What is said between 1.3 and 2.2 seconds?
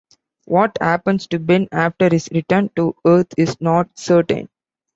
Ben after